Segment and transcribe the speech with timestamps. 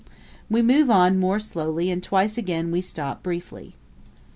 [0.49, 3.75] We move on more slowly and twice again we stop briefly.